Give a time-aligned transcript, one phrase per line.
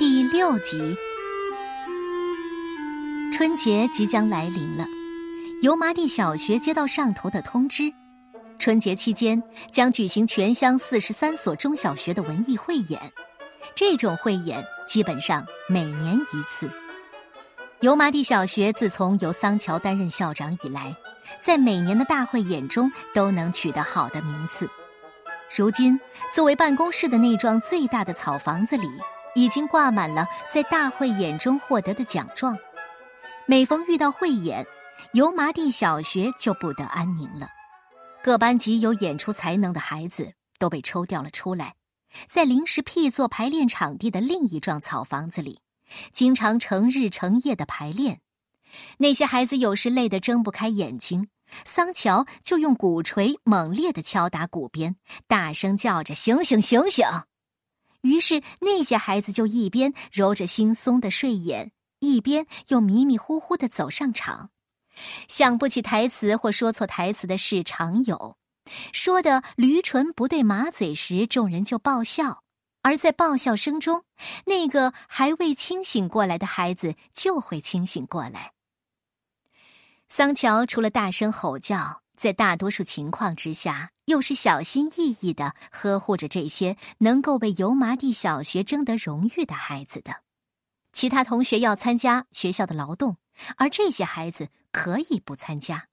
[0.00, 0.96] 第六集。
[3.30, 4.86] 春节即将来临了，
[5.60, 7.92] 油麻地小学接到上头的通知，
[8.58, 12.98] 春节期间将举行全乡四十三所中小学的文艺汇演。
[13.74, 16.70] 这种汇演基本上每年一次。
[17.80, 20.96] 油麻地小学自从由桑乔担任校长以来，
[21.38, 24.66] 在每年的大汇演中都能取得好的名次。
[25.54, 26.00] 如今，
[26.34, 28.88] 作为办公室的那幢最大的草房子里，
[29.34, 32.56] 已经挂满了在大会演中获得的奖状。
[33.46, 34.66] 每逢遇到汇演，
[35.12, 37.48] 油麻地小学就不得安宁了。
[38.22, 41.74] 各班级有演出才能的孩子都被抽调了出来，
[42.28, 45.60] 在临时辟作排练场地的另一幢草房子里。
[46.12, 48.20] 经常成日成夜的排练，
[48.98, 51.28] 那些孩子有时累得睁不开眼睛，
[51.64, 54.94] 桑乔就用鼓槌猛烈的敲打鼓边，
[55.26, 57.04] 大声叫着“醒醒醒醒”。
[58.02, 64.50] 于是那些孩子就一边揉着惺忪的睡眼，一边又迷迷糊糊的走上场。
[65.28, 68.36] 想不起台词或说错台词的事常有，
[68.92, 72.42] 说的驴唇不对马嘴时，众人就爆笑。
[72.82, 74.04] 而在爆笑声中，
[74.46, 78.52] 那个还未清醒过来的孩子就会清醒过来。
[80.08, 90.16] 桑乔除了大声吼叫，在大多数情况之下，又是小心翼翼的呵护着这些能够为油麻地小学争得荣誉的孩子的。
[90.92, 93.16] 其他同学要参加学校的劳动，
[93.56, 95.86] 而这些孩子可以不参加。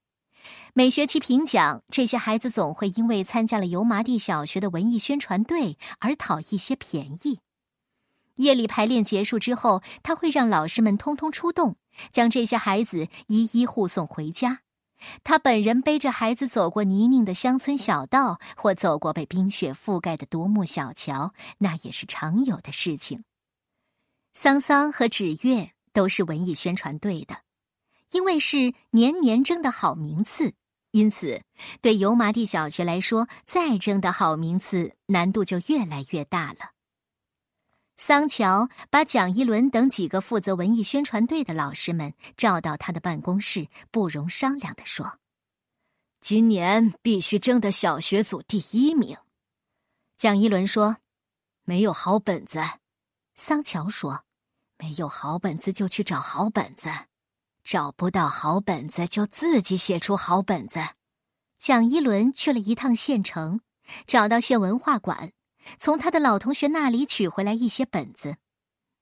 [0.74, 7.40] 每学期评奖，这些孩子总会因为参加了油麻地小学的文艺宣传队而讨一些便宜。
[8.36, 11.78] 夜里排练结束之后，他会让老师们通通出动，
[12.12, 14.60] 将这些孩子一一护送回家。
[15.24, 23.24] 他本人背着孩子走过泥泞的乡村小道，或走过被冰雪覆盖的独木小桥，那也是常有的事情。
[24.34, 27.38] 桑桑和纸月都是文艺宣传队的。
[28.12, 30.54] 因为是年年争的好名次，
[30.92, 31.42] 因此
[31.82, 36.77] 对油麻地小学来说，再争的好名次难度就越来越大了。
[37.98, 45.20] 桑乔把蒋一伦等几个负责文艺宣传队的老师们召到他的办公室，不容商量的说
[46.22, 49.18] ：“今年必须争得小学组第一名。”
[50.16, 50.98] 蒋一伦说
[51.66, 52.64] ：“没有好本子。”
[53.36, 54.24] 桑乔说
[54.78, 56.90] ：“没有好本子就去找好本子。”
[57.64, 60.80] 找不到好本子，就自己写出好本子。
[61.58, 63.60] 蒋一伦去了一趟县城，
[64.06, 65.34] 找到县文化馆，
[65.80, 68.38] 从他的老同学那里取回来一些本子。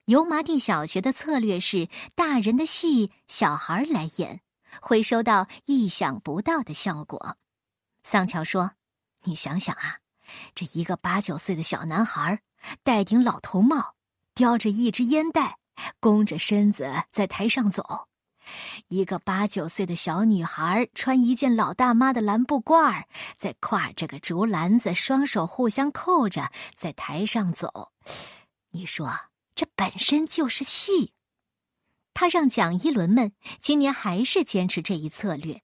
[0.06, 4.42] 油麻地小学的策略是，大人的戏小孩来演，
[4.82, 7.38] 会收到意想不到的效果。
[8.04, 8.74] 桑乔说
[9.26, 9.98] ：“你想想啊，
[10.54, 12.42] 这一个八九岁的小男孩，
[12.84, 13.96] 戴顶老头帽，
[14.36, 15.58] 叼着一支烟袋，
[16.00, 18.08] 弓着身子在台上走。”
[18.88, 23.06] 一个八九岁的小女孩穿一件老大妈的蓝布褂儿，
[23.38, 27.92] 在挎着个竹篮子，双手互相扣着，在台上走。
[28.72, 29.12] 你说
[29.56, 31.14] 这本身就是戏。
[32.14, 35.62] 他让蒋一伦们今年还是坚持这一策略，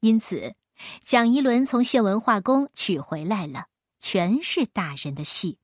[0.00, 0.54] 因此
[1.00, 3.66] 蒋一伦从县文化宫取回来了，
[3.98, 5.58] 全是大人的戏。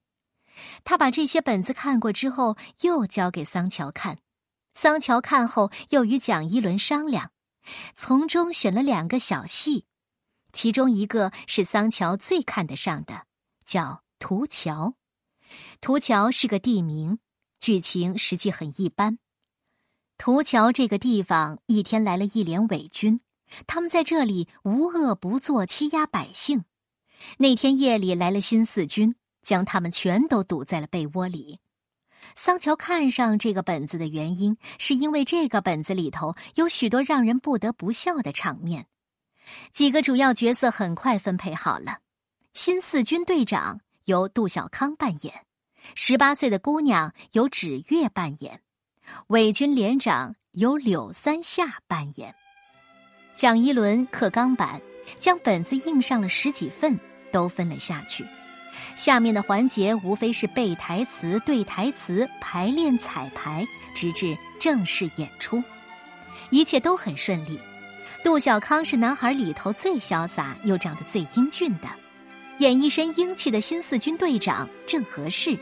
[0.85, 4.19] 他把这些本子看过之后，又交给桑乔看。
[4.75, 7.31] 桑乔看后，又与蒋一伦商量，
[7.95, 9.85] 从中选了两个小戏，
[10.53, 13.27] 其中一个是桑乔最看得上的，
[13.65, 13.83] 叫
[14.19, 14.89] 《图桥》。
[15.81, 17.19] 图桥是个地名，
[17.59, 19.19] 剧情实际很一般。
[20.17, 23.21] 图桥这个地方，一天来了一连伪军，
[23.67, 26.65] 他们在这里无恶不作，欺压百姓。
[27.39, 31.59] 那天夜里来了新四军，将他们全都堵在了被窝里。
[32.37, 38.87] 桑乔看上这个本子的原因，是因为这个本子里头有许多让人不得不笑的场面。
[39.73, 41.99] 几个主要角色很快分配好了：
[42.55, 45.45] 新四军队长由杜小康扮演，
[45.95, 48.61] 十八岁的姑娘由芷月扮演，
[49.29, 52.35] 伪军连长由柳三下扮演。
[53.35, 54.81] 蒋一伦刻钢板，
[55.17, 56.99] 将本子印上了十几份，
[57.33, 58.27] 都分了下去。
[58.95, 65.63] 下面的环节无非是背台词、对台词、排练、彩排，直至正式演出，
[66.51, 67.59] 一切都很顺利。
[68.23, 71.89] 杜小康是男孩里头最潇洒又长得最英俊的，
[72.59, 75.59] 演一身英气的新四军队长正合适。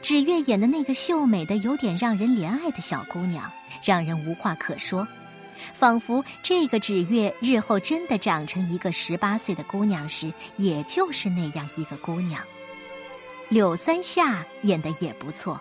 [0.00, 3.50] 芷月演的那个秀美的、有点让人怜爱的小姑娘，
[3.84, 5.06] 让人无话可说。
[5.72, 12.42] 仿佛这个纸月日后真的长成一个十八岁的姑娘时，也就是那样一个姑娘。
[13.48, 15.60] 柳三下演的也不错，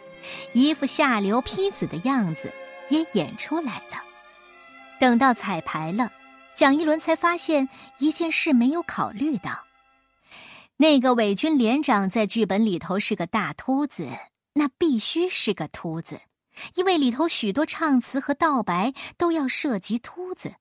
[0.54, 2.52] 一副下流坯子的样子
[2.90, 4.02] 也演出来了。
[5.00, 6.12] 等到彩排了，
[6.54, 7.68] 蒋一伦才发现
[8.00, 9.64] 一件事没有考虑到：
[10.78, 14.08] 那个伪军连长在剧本里头是个大秃子，
[14.54, 16.22] 那必须是个秃子，
[16.76, 20.56] 因为里头许多唱词和道白都要涉及秃子，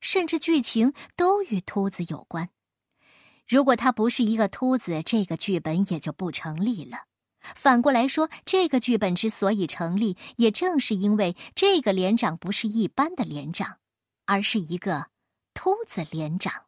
[0.00, 2.50] 甚至剧情都与秃子有关。
[3.46, 6.98] 如果他不是一个秃子，这个剧本也就不成立了。
[7.54, 13.76] 反过来说，这个剧本之所以成立，也正是因为这个连长不是一般的连长，
[14.24, 15.08] 而是一个
[15.52, 16.64] 秃子连长。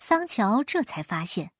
[0.00, 1.52] 桑乔这才发现，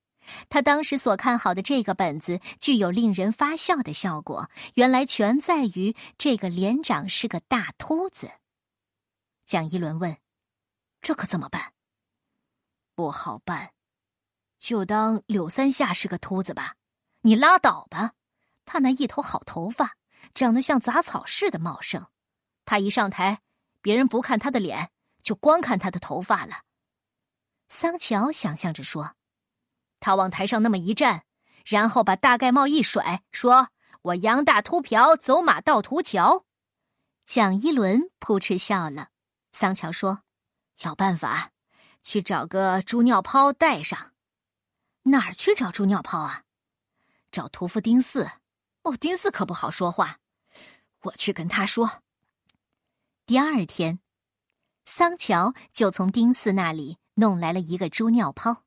[0.48, 8.30] 他当时所看好的这个本子具有令人发笑的效果，原来全在于这个连长是个大秃子。
[9.46, 10.16] 蒋一伦问
[11.02, 11.72] ：“这可怎么办
[12.94, 13.72] ？”“不好办，
[14.58, 16.76] 就当柳三下是个秃子吧。”
[17.22, 18.14] 你拉倒吧！
[18.64, 19.98] 他那一头好头发，
[20.32, 22.06] 长得像杂草似的茂盛。
[22.64, 23.42] 他一上台，
[23.82, 24.90] 别人不看他的脸，
[25.22, 26.62] 就光看他的头发了。
[27.68, 29.16] 桑乔想象着说
[30.00, 31.24] ：“他往台上那么一站，
[31.64, 33.68] 然后把大盖帽一甩，说
[34.02, 36.44] 我杨大秃瓢走马到涂桥。”
[37.24, 39.10] 蒋一伦扑哧笑了。
[39.52, 40.22] 桑乔说
[40.82, 41.50] ：“老办法，
[42.02, 44.12] 去找个猪尿泡带上。
[45.04, 46.42] 哪儿去找猪尿泡啊？”
[47.30, 48.28] 找屠夫丁四，
[48.82, 50.18] 哦，丁四可不好说话，
[51.02, 52.02] 我去跟他说。
[53.26, 54.00] 第二天，
[54.84, 58.64] 桑乔就从丁四那里弄来了一个猪尿泡。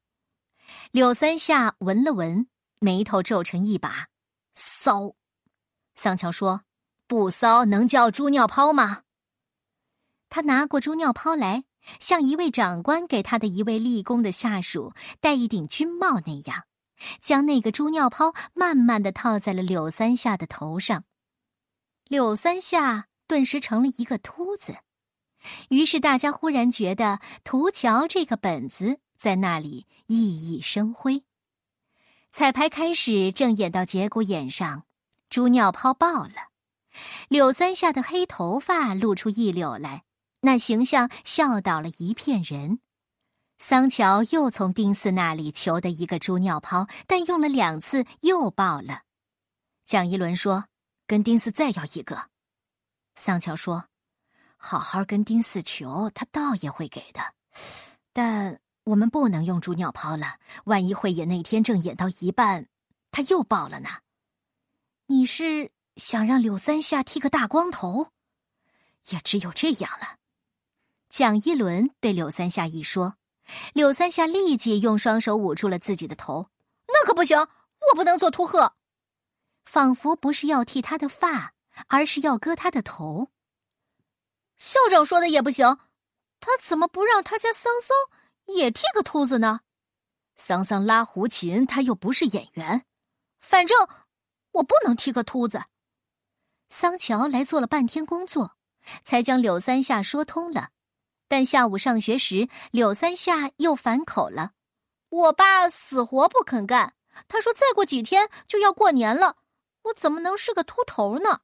[0.91, 2.47] 柳三下闻了闻，
[2.79, 4.07] 眉头皱成一把，
[4.53, 5.15] 骚。
[5.95, 6.61] 桑乔说
[7.07, 9.03] ：“不骚能叫猪尿泡吗？”
[10.29, 11.65] 他拿过猪尿泡来，
[11.99, 16.65] 像一位长官给他的一位立功的下属戴一顶军帽那样。
[17.21, 21.03] 将那个猪尿泡慢慢的套在了柳三下的头上，
[22.07, 24.77] 柳三下顿时成了一个秃子。
[25.69, 27.05] 于是大家忽然觉得
[27.43, 31.23] 《涂桥》这个本子在那里熠熠生辉。
[32.29, 34.83] 彩排开始，正演到节骨眼上，
[35.29, 36.49] 猪尿泡爆了，
[37.29, 40.03] 柳簪下的黑头发露出一绺来，
[40.41, 42.81] 那形象笑倒了一片人。
[43.59, 49.03] 桑乔又从丁四那里求得一个猪尿泡，但用了两次又爆了。
[49.85, 50.65] 蒋一伦说
[51.07, 52.27] ：“跟丁四再要一个。”
[53.15, 53.85] 桑乔说
[54.57, 57.21] ：“好好跟丁四求，他倒也会给的。
[58.11, 62.67] 但我们不能用猪尿泡了，万一会演那天正演到一半，
[63.11, 63.89] 他又爆了呢？
[65.05, 68.11] 你是想让柳三下剃个大光头？
[69.09, 70.17] 也只有这样了。”
[71.09, 73.15] 蒋一伦对柳三下一说。
[73.73, 76.49] 柳三下立即用双手捂住了自己的头，
[76.87, 78.73] 那可不行，我不能做秃鹤。
[79.65, 81.53] 仿佛不是要剃他的发，
[81.87, 83.29] 而是要割他的头。
[84.57, 85.77] 校长说的也不行，
[86.39, 87.97] 他怎么不让他家桑桑
[88.45, 89.61] 也剃个秃子呢？
[90.35, 92.85] 桑桑拉胡琴，他又不是演员。
[93.39, 93.87] 反正
[94.51, 95.63] 我不能剃个秃子。
[96.69, 98.57] 桑乔来做了半天工作，
[99.03, 100.69] 才将柳三下说通了。
[101.27, 104.53] 但下午上学时，柳三下又反口了。
[105.09, 106.95] 我爸死活不肯干，
[107.27, 109.37] 他说再过几天就要过年了，
[109.83, 111.41] 我怎么能是个秃头呢？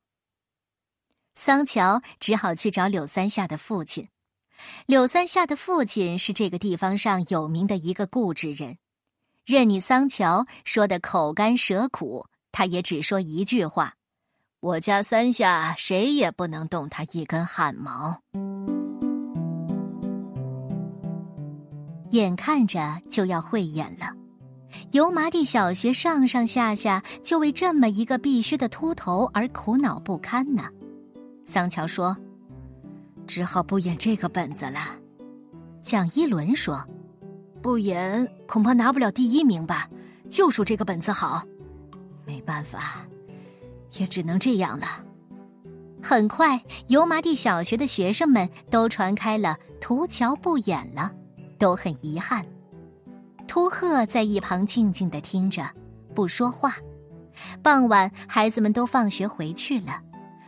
[1.36, 4.10] 桑乔只好去找柳三下的父亲。
[4.86, 8.78] 柳三下的父亲是这个地方上有名的一个固执人，
[9.46, 13.94] 任你桑乔说的口干舌苦，他也只说一句话
[14.62, 18.22] ：“我家三下谁也不能动他一根汗毛。”
[22.12, 24.12] 眼看着就要汇演了，
[24.92, 30.64] 油麻地小学上上下下就为这么一个必须的秃头而苦恼不堪呢。
[31.46, 32.18] 桑乔说
[33.30, 34.98] ：“只好不演这个本子了。”
[35.82, 36.84] 蒋一伦说
[37.62, 39.88] ：“不演恐怕拿不了第一名吧？
[40.30, 41.44] 就数这个本子好。
[42.26, 43.06] 没办法，
[43.98, 45.06] 也只能这样了。”
[46.04, 51.14] 很快，油麻地小学的学生们都传开了“涂桥不演了”。
[51.60, 52.46] 都很遗憾，
[53.46, 55.70] 秃鹤在一旁静静的听着，
[56.16, 56.78] 不说话。
[57.62, 60.02] 傍晚，孩子们都放学回去了，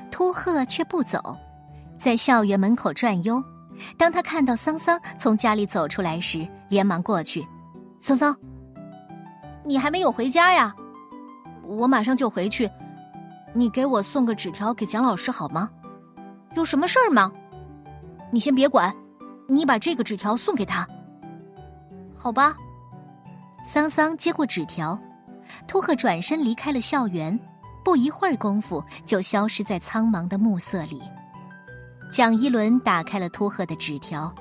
[0.10, 1.38] 秃鹤却不走，
[2.01, 3.41] 在校园门口转悠。
[3.96, 7.48] 当他看到桑桑从家里走出来时，连忙过去
[8.01, 8.36] ：“桑桑，
[9.63, 10.75] 你还没有回家呀？
[11.63, 12.67] 我马上就回去，
[13.53, 15.70] 你给我送个纸条给蒋老师好吗？
[16.55, 17.31] 有什么事儿吗？
[18.31, 18.91] 你先别管，
[19.48, 20.88] 你把这个纸条送给他。”
[22.17, 22.55] 好吧，
[23.63, 24.98] 桑桑接过纸条，
[25.67, 27.39] 秃鹤转身离开了校园。
[27.84, 31.01] 不一会儿功夫就消失在苍茫的暮色里。
[32.12, 34.34] 蒋一伦打开了秃鹤的纸条，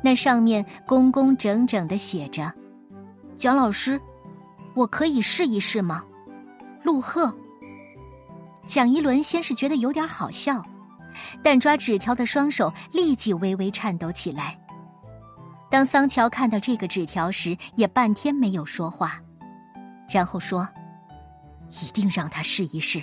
[0.00, 2.52] 那上面工工整整的写着
[3.36, 4.00] ：“蒋老师，
[4.74, 6.04] 我可以试一试吗？”
[6.84, 7.34] 陆鹤。
[8.64, 10.64] 蒋一伦先是觉得有点好笑，
[11.42, 14.56] 但抓纸条的双手立即微微颤抖起来。
[15.68, 19.20] 当桑乔看到这个纸条时，也半天没有说话，
[20.08, 20.68] 然后说
[21.82, 23.02] ：“一定让他试一试。”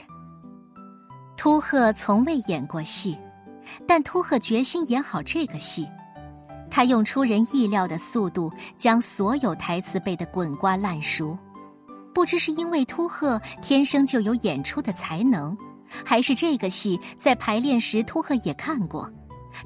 [1.36, 3.18] 秃鹤从未演过戏。
[3.88, 5.88] 但秃鹤决心演好这个戏，
[6.70, 11.38] 他用出人意料的速度将所有台词背得滚瓜烂熟。
[12.14, 15.58] 不知是因为秃鹤天生就有演出的才能，
[16.06, 19.12] 还是这个戏在排练时秃鹤也看过，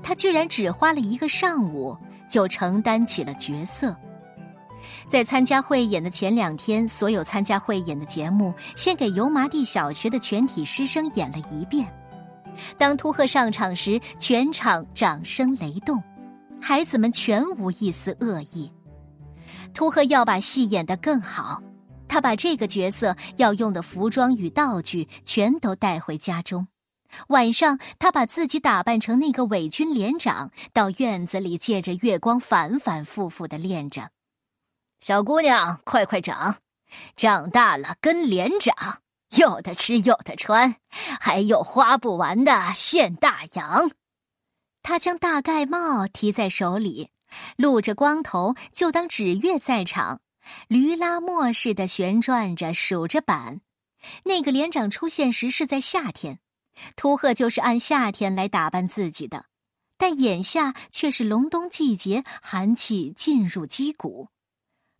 [0.01, 1.97] 他居然只花了一个上午
[2.29, 3.95] 就承担起了角色。
[5.09, 11.87] 在参加汇演的前两天，所有参加汇演的节目，先给油麻地小学的全体师生演了一遍。
[12.77, 16.01] 当秃鹤上场时，全场掌声雷动，
[16.61, 18.71] 孩子们全无一丝恶意。
[19.73, 21.61] 秃鹤要把戏演得更好，
[22.07, 26.67] 他把这个角色要用的服装与道具全都带回家中。
[27.27, 34.09] 晚上，他把自己打扮成那个伪军连长，到院子里借着月光反反复复的练着。
[34.99, 36.57] 小姑娘，快快长，
[37.15, 38.99] 长大了跟连长。
[39.35, 40.77] 有的吃，有的穿，
[41.19, 43.91] 还有花不完的现大洋。
[44.81, 47.09] 他将大盖帽提在手里，
[47.57, 50.21] 露着光头，就当纸月在场，
[50.69, 53.59] 驴拉磨似的旋转着，数着板。
[54.23, 56.39] 那个连长出现时是在夏天，
[56.95, 59.45] 秃鹤就是按夏天来打扮自己的，
[59.97, 64.29] 但眼下却是隆冬季节，寒气进入肌骨。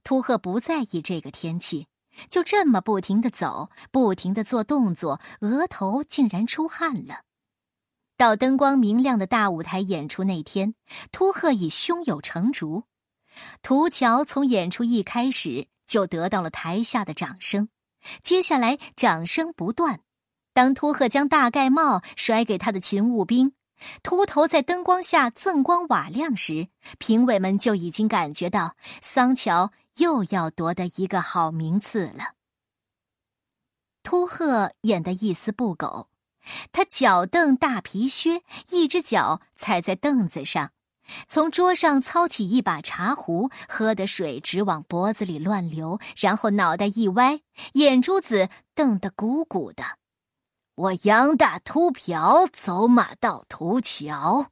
[0.04, 1.88] 秃鹤不在意这个天气。
[2.30, 7.22] 就这么不停的走，不停的做动作，额头竟然出汗了。
[8.18, 10.74] 到灯光明亮的大舞台演出那天，
[11.12, 12.84] 秃鹤已胸有成竹。
[13.62, 17.70] 涂桥从演出一开始就得到了台下的掌声，
[18.24, 20.00] 接下来掌声不断。
[20.54, 23.54] 当秃鹤将大盖帽甩给他的勤务兵，
[24.02, 29.72] 秃头在灯光下锃光瓦亮时，评委们就已经感觉到桑乔。
[29.98, 32.34] 又要夺得一个好名次了。
[34.04, 36.08] 秃鹤演得一丝不苟，
[36.72, 40.72] 他脚蹬大皮靴，一只脚踩在凳子上，
[41.28, 47.42] 从桌上操起一把茶壶，喝的水直往脖子里乱流，然后脑袋一歪，
[47.74, 49.84] 眼珠子瞪得鼓鼓的。
[50.76, 54.52] 我杨大秃瓢走马到涂桥。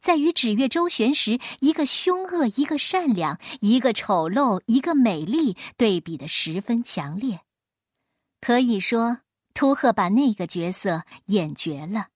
[0.00, 7.40] 在与纸月周旋时，一个凶恶，一个善良，一个丑陋，一个美丽，对比的十分强烈。
[8.40, 9.18] 可以说，
[9.54, 12.08] 秃鹤把那个角色演绝了。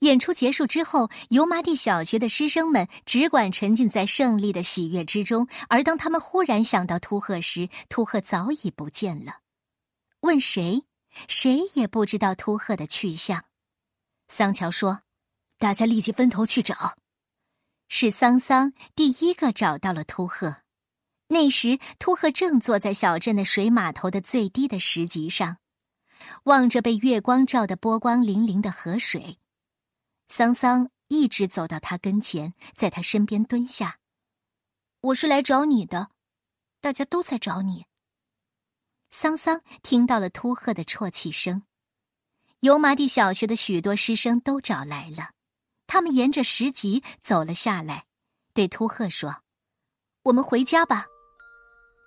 [0.00, 9.40] 演出结束之后，油麻地小学的师生们只管沉浸在胜利的喜悦之中，而当他们忽然想到秃鹤时，秃鹤早已不见了。
[10.20, 10.84] 问谁，
[11.28, 13.44] 谁也不知道秃鹤的去向。
[14.28, 15.00] 桑乔说。
[15.58, 16.96] 大家立即分头去找，
[17.88, 20.62] 是桑桑第一个找到了秃鹤。
[21.28, 25.56] 那时，秃鹤正坐在小镇的水码头的最低的石级上，
[26.44, 29.38] 望着被月光照得波光粼粼的河水。
[30.28, 33.98] 桑桑一直走到他跟前，在他身边蹲下
[35.00, 36.10] ：“我是来找你的，
[36.80, 37.86] 大家都在找你。”
[39.10, 41.62] 桑桑听到了秃鹤的啜泣声，
[42.60, 45.30] 油麻地小学的许多师生都找来了。
[45.86, 48.04] 他们沿着石级走了下来，
[48.52, 49.36] 对秃鹤说
[50.24, 51.06] ：“我们回家吧。”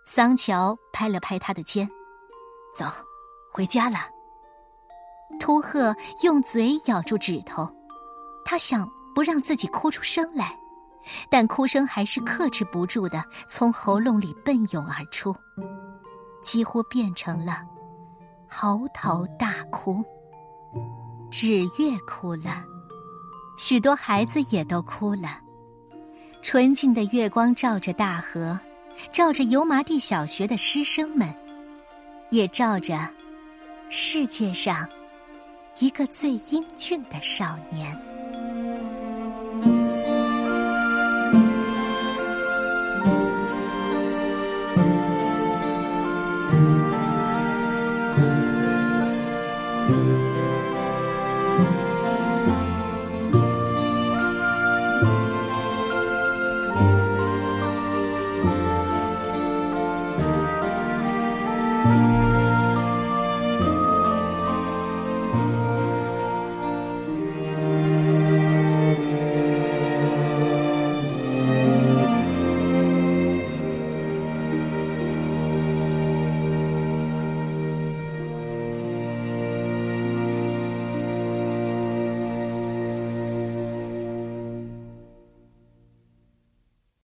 [0.06, 1.90] 桑乔拍了拍他的肩
[2.76, 2.86] ：“走，
[3.54, 4.00] 回家了。”
[5.40, 7.70] 秃鹤用嘴咬住指头，
[8.46, 10.58] 他想不让自己哭出声来，
[11.30, 15.36] 但哭声还是克制不住的从喉咙里奔涌而出，
[16.42, 17.62] 几乎变成了
[18.48, 20.04] 嚎啕大哭。
[21.30, 22.64] 纸月哭了。
[23.58, 25.40] 许多孩子也都哭了，
[26.44, 28.58] 纯净的月光照着大河，
[29.12, 31.34] 照着油麻地小学的师生们，
[32.30, 32.98] 也照着
[33.90, 34.88] 世界上
[35.80, 38.07] 一个最英俊的少年。